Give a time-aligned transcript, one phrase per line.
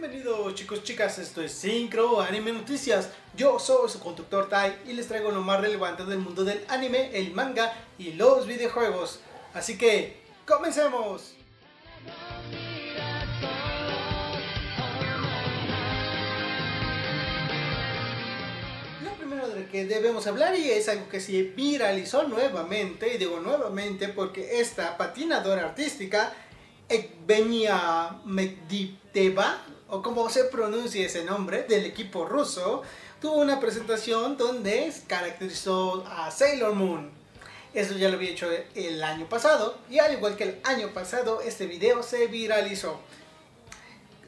[0.00, 3.10] Bienvenidos chicos, chicas, esto es Syncro Anime Noticias.
[3.36, 7.10] Yo soy su conductor Tai y les traigo lo más relevante del mundo del anime,
[7.18, 9.18] el manga y los videojuegos.
[9.54, 11.34] Así que, comencemos.
[19.02, 23.18] Lo primero de lo que debemos hablar y es algo que se viralizó nuevamente, y
[23.18, 26.32] digo nuevamente porque esta patinadora artística,
[26.88, 32.82] Ekvenia Medvedeva, o como se pronuncia ese nombre, del equipo ruso,
[33.20, 37.10] tuvo una presentación donde caracterizó a Sailor Moon.
[37.74, 41.40] Eso ya lo había hecho el año pasado y al igual que el año pasado
[41.40, 43.00] este video se viralizó.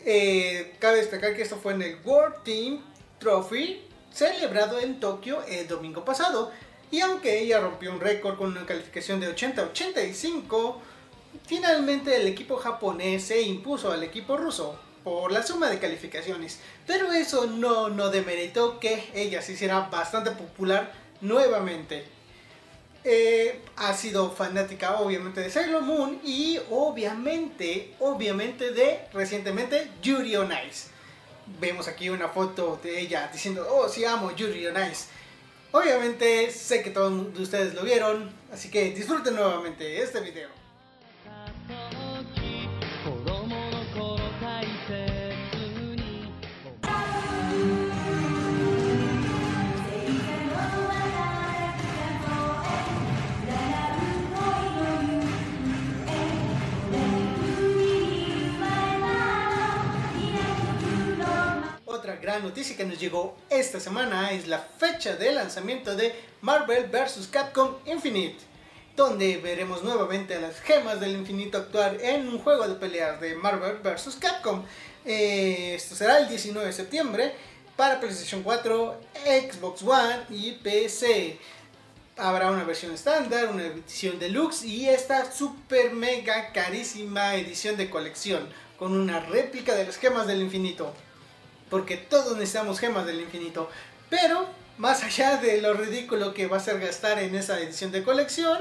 [0.05, 2.81] Eh, cabe destacar que esto fue en el World Team
[3.19, 6.51] Trophy celebrado en Tokio el domingo pasado
[6.91, 10.77] y aunque ella rompió un récord con una calificación de 80-85,
[11.47, 17.13] finalmente el equipo japonés se impuso al equipo ruso por la suma de calificaciones, pero
[17.13, 22.05] eso no, no demeritó que ella se hiciera bastante popular nuevamente.
[23.03, 30.53] Eh, ha sido fanática obviamente de Sailor Moon y obviamente, obviamente de recientemente Yuri on
[30.69, 30.89] Ice.
[31.59, 35.07] Vemos aquí una foto de ella diciendo, oh sí amo Yuri on Ice.
[35.73, 40.60] Obviamente sé que todos ustedes lo vieron, así que disfruten nuevamente este video.
[62.41, 67.29] Noticia que nos llegó esta semana es la fecha de lanzamiento de Marvel vs.
[67.31, 68.39] Capcom Infinite,
[68.97, 73.35] donde veremos nuevamente a las gemas del infinito actuar en un juego de peleas de
[73.35, 74.17] Marvel vs.
[74.21, 74.65] Capcom.
[75.05, 77.35] Eh, esto será el 19 de septiembre
[77.77, 81.39] para PlayStation 4, Xbox One y PC.
[82.17, 88.49] Habrá una versión estándar, una edición deluxe y esta super mega carísima edición de colección
[88.79, 90.93] con una réplica de las gemas del infinito
[91.71, 93.71] porque todos necesitamos gemas del infinito.
[94.11, 98.03] Pero, más allá de lo ridículo que va a ser gastar en esa edición de
[98.03, 98.59] colección,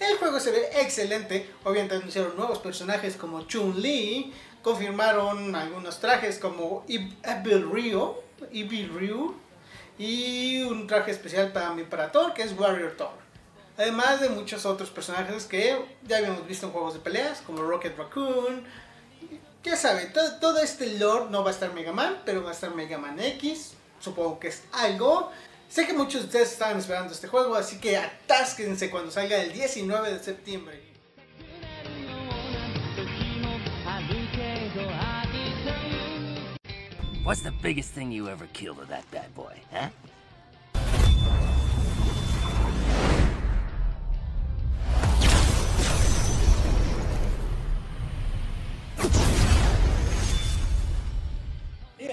[0.00, 1.50] el juego se ve excelente.
[1.64, 8.14] Obviamente anunciaron nuevos personajes como Chun-Li, confirmaron algunos trajes como Evil Ryu,
[8.52, 9.34] Evil Ryu
[9.98, 13.22] y un traje especial para mi para Thor, que es Warrior Thor.
[13.76, 17.96] Además de muchos otros personajes que ya habíamos visto en juegos de peleas, como Rocket
[17.96, 18.64] Raccoon,
[19.62, 22.74] ya saben, todo, este lore no va a estar Mega Man, pero va a estar
[22.74, 23.74] Mega Man X.
[24.00, 25.30] Supongo que es algo.
[25.68, 29.52] Sé que muchos de ustedes estaban esperando este juego, así que atásquense cuando salga el
[29.52, 30.92] 19 de septiembre.
[37.24, 39.90] What's the biggest thing you ever killed with that bad boy, huh?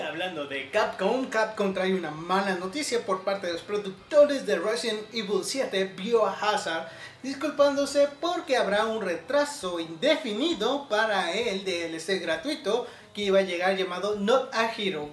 [0.09, 5.01] Hablando de Capcom, Capcom trae una mala noticia por parte de los productores de Resident
[5.13, 6.87] Evil 7 Biohazard,
[7.21, 14.15] disculpándose porque habrá un retraso indefinido para el DLC gratuito que iba a llegar llamado
[14.15, 15.09] Not a Hero.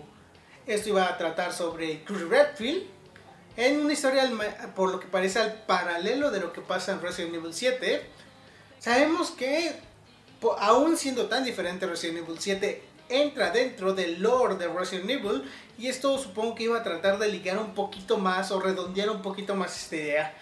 [0.66, 2.84] Esto iba a tratar sobre Chris Redfield
[3.58, 4.30] en una historia
[4.74, 8.02] por lo que parece al paralelo de lo que pasa en Resident Evil 7.
[8.78, 9.78] Sabemos que
[10.58, 15.88] aún siendo tan diferente Resident Evil 7 entra dentro del lore de Resident Evil y
[15.88, 19.54] esto supongo que iba a tratar de ligar un poquito más o redondear un poquito
[19.54, 20.34] más esta idea.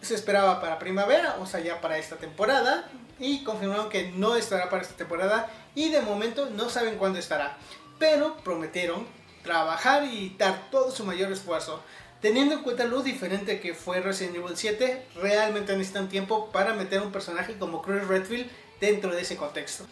[0.00, 2.88] Se esperaba para primavera, o sea ya para esta temporada
[3.18, 7.56] y confirmaron que no estará para esta temporada y de momento no saben cuándo estará,
[7.98, 9.06] pero prometieron
[9.42, 11.82] trabajar y dar todo su mayor esfuerzo.
[12.20, 17.00] Teniendo en cuenta lo diferente que fue Resident Evil 7, realmente necesitan tiempo para meter
[17.00, 18.50] un personaje como Chris Redfield
[18.80, 19.84] dentro de ese contexto.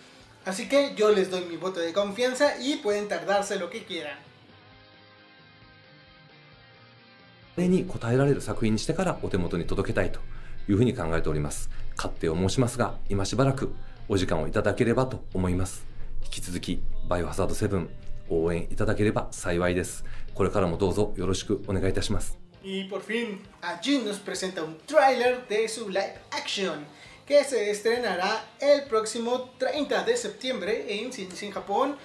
[0.47, 4.17] Así que yo les doy mi voto de confianza y pueden tardarse lo que quieran.
[7.57, 10.21] これに応えられる作品にしてからお手元に届けたいと
[10.69, 11.69] いうふうに考えております。
[11.97, 13.75] 勝手を申しますが、今しばらく
[14.09, 15.85] お時間をいただければと思います。
[16.23, 17.89] 引き続き、バイオハザード7
[18.29, 20.05] 応援いただければ幸いです。
[20.35, 22.39] これからもどうぞよろしくお願いいたします。
[22.63, 23.41] Y por fin,
[24.05, 26.85] nos presenta un tráiler de su live action.
[27.27, 31.97] Que se estrenará el próximo 30 de septiembre en en Japón.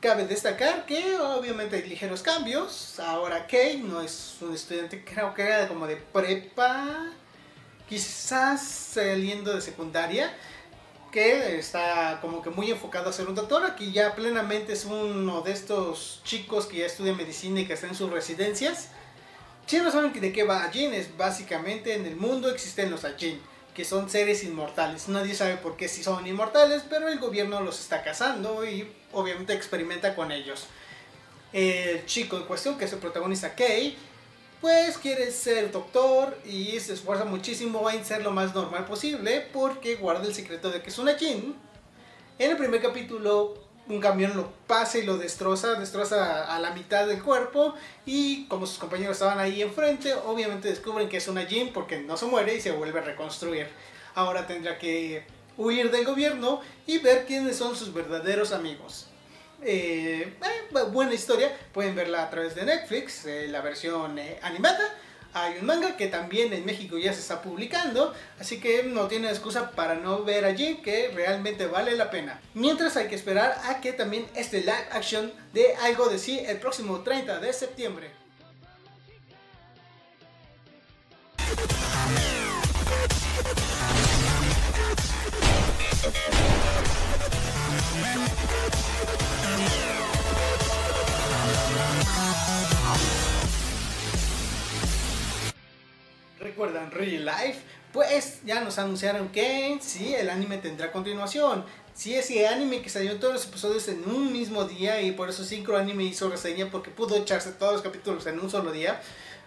[0.00, 3.00] Cabe destacar que obviamente hay ligeros cambios.
[3.00, 7.10] Ahora Kei no es un estudiante, creo que era como de prepa,
[7.88, 10.32] quizás saliendo de secundaria.
[11.10, 13.64] que está como que muy enfocado a ser un doctor.
[13.64, 17.86] Aquí ya plenamente es uno de estos chicos que ya estudia medicina y que está
[17.86, 18.90] en sus residencias.
[19.66, 23.40] Si no saben de qué va Ajin, es básicamente en el mundo existen los Ajin,
[23.76, 25.06] que son seres inmortales.
[25.08, 29.52] Nadie sabe por qué si son inmortales, pero el gobierno los está cazando y obviamente
[29.52, 30.64] experimenta con ellos.
[31.52, 33.94] El chico en cuestión, que es el protagonista Kei,
[34.62, 39.96] pues quiere ser doctor y se esfuerza muchísimo en ser lo más normal posible porque
[39.96, 41.54] guarda el secreto de que es una Jin.
[42.38, 47.06] En el primer capítulo un camión lo pasa y lo destroza, destroza a la mitad
[47.06, 47.74] del cuerpo
[48.04, 52.16] y como sus compañeros estaban ahí enfrente, obviamente descubren que es una Jin porque no
[52.16, 53.68] se muere y se vuelve a reconstruir.
[54.14, 55.24] Ahora tendrá que
[55.56, 59.06] huir del gobierno y ver quiénes son sus verdaderos amigos.
[59.62, 64.94] Eh, eh, buena historia, pueden verla a través de Netflix, eh, la versión animada.
[65.38, 69.28] Hay un manga que también en México ya se está publicando, así que no tiene
[69.28, 72.40] excusa para no ver allí que realmente vale la pena.
[72.54, 76.56] Mientras hay que esperar a que también este live action de algo de sí el
[76.56, 78.10] próximo 30 de septiembre.
[97.06, 97.60] ¿Recuerdan Real Life?
[97.92, 101.64] Pues ya nos anunciaron que sí, el anime tendrá continuación.
[101.94, 105.44] Sí, ese anime que salió todos los episodios en un mismo día y por eso
[105.44, 109.00] Synchro Anime hizo reseña porque pudo echarse todos los capítulos en un solo día.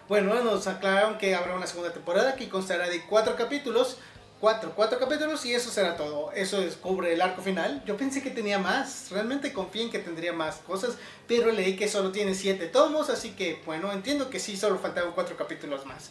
[0.08, 3.98] Bueno, nos aclararon que habrá una segunda temporada que constará de cuatro capítulos.
[4.40, 6.32] Cuatro, cuatro capítulos y eso será todo.
[6.32, 7.84] Eso descubre el arco final.
[7.86, 9.10] Yo pensé que tenía más.
[9.10, 10.96] Realmente confié en que tendría más cosas.
[11.28, 13.10] Pero leí que solo tiene siete tomos.
[13.10, 16.10] Así que, bueno, entiendo que sí, solo faltaban cuatro capítulos más.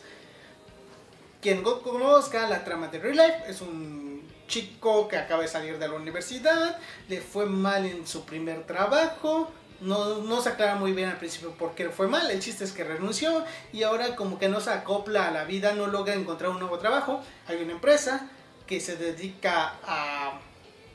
[1.42, 5.88] Quien conozca la trama de Real Life es un chico que acaba de salir de
[5.88, 6.78] la universidad,
[7.08, 9.50] le fue mal en su primer trabajo,
[9.80, 12.74] no, no se aclara muy bien al principio por qué fue mal, el chiste es
[12.74, 16.50] que renunció y ahora como que no se acopla a la vida, no logra encontrar
[16.50, 17.22] un nuevo trabajo.
[17.48, 18.28] Hay una empresa
[18.68, 20.40] que se dedica a,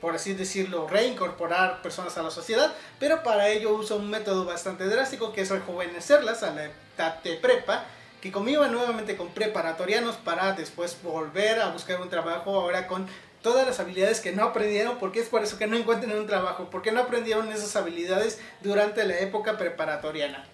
[0.02, 4.84] por así decirlo, reincorporar personas a la sociedad, pero para ello usa un método bastante
[4.84, 7.86] drástico que es rejuvenecerlas a la edad de prepa
[8.23, 13.07] que convivan nuevamente con preparatorianos para después volver a buscar un trabajo ahora con
[13.41, 16.69] todas las habilidades que no aprendieron, porque es por eso que no encuentran un trabajo,
[16.69, 20.45] porque no aprendieron esas habilidades durante la época preparatoriana.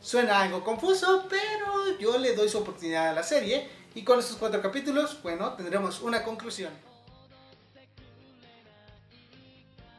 [0.00, 4.36] Suena algo confuso, pero yo le doy su oportunidad a la serie y con estos
[4.36, 6.72] cuatro capítulos, bueno, tendremos una conclusión.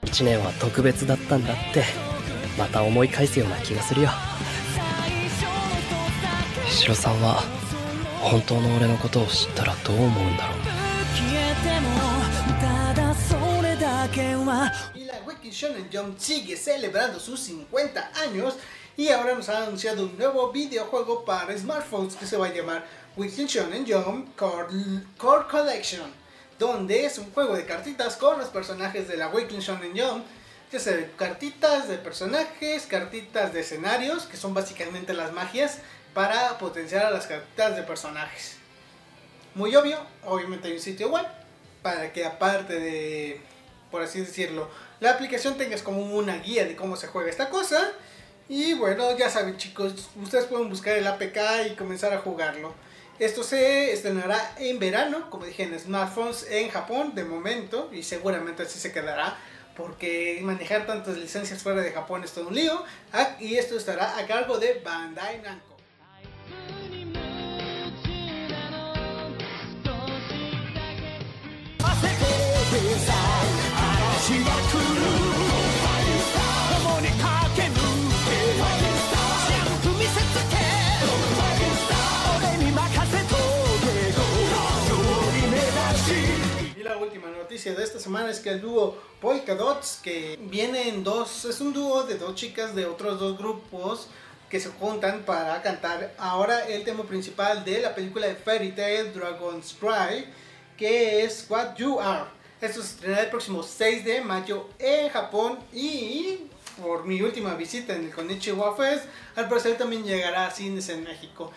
[0.06, 1.84] 1年は特別だったんだって
[2.58, 4.10] また思い返すような気がするよ
[6.70, 7.44] 城さんは
[8.22, 10.58] 本当の俺のことを知ったらどう思うんだろう
[14.94, 18.56] Y la Wiki Shonen Jump sigue celebrando sus 50 años
[18.96, 22.86] y ahora nos ha anunciado un nuevo videojuego para smartphones que se va a llamar
[23.18, 24.68] Wiki Shonen Jump Core,
[25.18, 26.12] Core Collection,
[26.60, 30.26] donde es un juego de cartitas con los personajes de la Wiki Shonen Jump
[30.72, 35.80] ya sea cartitas de personajes, cartitas de escenarios, que son básicamente las magias,
[36.15, 38.57] para potenciar a las cartitas de personajes.
[39.55, 41.27] Muy obvio, obviamente hay un sitio web
[41.83, 43.41] para que aparte de,
[43.91, 44.69] por así decirlo,
[45.01, 47.93] la aplicación tengas como una guía de cómo se juega esta cosa.
[48.49, 52.75] Y bueno, ya saben chicos, ustedes pueden buscar el APK y comenzar a jugarlo.
[53.19, 58.63] Esto se estrenará en verano, como dije, en smartphones en Japón de momento y seguramente
[58.63, 59.37] así se quedará
[59.77, 62.85] porque manejar tantas licencias fuera de Japón es todo un lío.
[63.13, 65.70] Ah, y esto estará a cargo de Bandai Namco.
[87.61, 91.61] Noticia de esta semana es que el dúo Polka Dots, que viene en dos, es
[91.61, 94.09] un dúo de dos chicas de otros dos grupos
[94.49, 99.13] que se juntan para cantar ahora el tema principal de la película de Fairy Tail
[99.13, 100.25] Dragon's Cry,
[100.79, 102.31] que es What You Are.
[102.63, 106.39] Esto se estrenará el próximo 6 de mayo en Japón y
[106.81, 109.05] por mi última visita en el Konichiwa Fest,
[109.37, 111.53] al parecer también llegará a cines en México.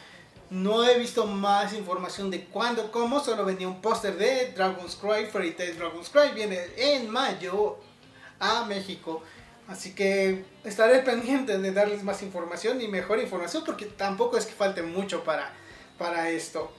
[0.54, 5.26] No he visto más información de cuándo, cómo, solo venía un póster de Dragon's Cry,
[5.26, 7.78] Fairy Tail Dragon's Cry, viene en mayo
[8.38, 9.24] a México.
[9.68, 14.54] Así que estaré pendiente de darles más información y mejor información porque tampoco es que
[14.54, 15.52] falte mucho para,
[15.98, 16.72] para esto.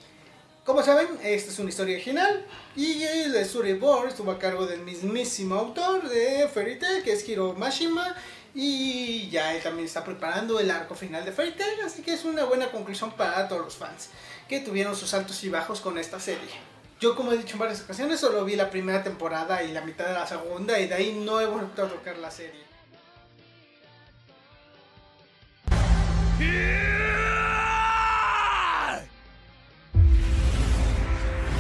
[0.65, 5.57] Como saben, esta es una historia original y el storyboard estuvo a cargo del mismísimo
[5.57, 8.15] autor de Fairy Tail, que es Hiro Mashima,
[8.55, 12.25] y ya él también está preparando el arco final de Fairy Tail, así que es
[12.25, 14.11] una buena conclusión para todos los fans
[14.49, 16.51] que tuvieron sus altos y bajos con esta serie.
[17.01, 20.07] Yo, como he dicho en varias ocasiones, solo vi la primera temporada y la mitad
[20.07, 22.63] de la segunda, y de ahí no he vuelto a tocar la serie.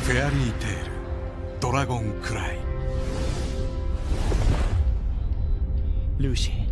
[0.05, 0.91] Fairy Tail,
[1.61, 2.59] Dragon Cry.
[6.19, 6.64] Lucy.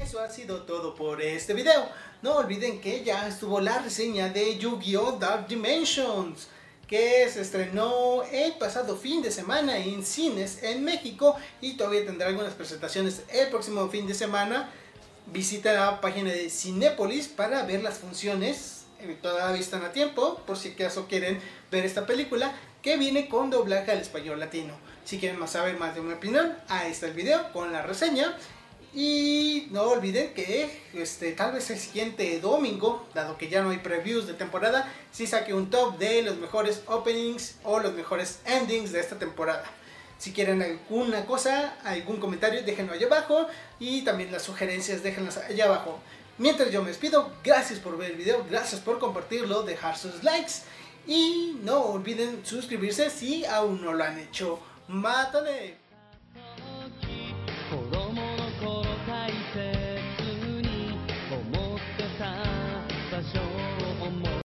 [0.00, 1.88] Eso ha sido todo por este video.
[2.22, 5.18] No olviden que ya estuvo la reseña de Yu-Gi-Oh!
[5.18, 6.48] Dark Dimensions,
[6.86, 12.28] que se estrenó el pasado fin de semana en cines en México y todavía tendrá
[12.28, 14.70] algunas presentaciones el próximo fin de semana.
[15.26, 18.84] Visita la página de Cinépolis para ver las funciones.
[19.00, 21.40] eh, Todavía están a tiempo, por si acaso quieren
[21.72, 24.74] ver esta película, que viene con doblaje al español latino.
[25.04, 28.36] Si quieren más saber más de mi opinión, ahí está el video con la reseña.
[28.96, 33.76] Y no olviden que este, tal vez el siguiente domingo, dado que ya no hay
[33.76, 38.92] previews de temporada, sí saque un top de los mejores openings o los mejores endings
[38.92, 39.64] de esta temporada.
[40.16, 43.46] Si quieren alguna cosa, algún comentario, déjenlo allá abajo.
[43.78, 46.00] Y también las sugerencias, déjenlas allá abajo.
[46.38, 50.62] Mientras yo me despido, gracias por ver el video, gracias por compartirlo, dejar sus likes.
[51.06, 54.58] Y no olviden suscribirse si aún no lo han hecho.
[54.88, 55.85] ¡Mátale!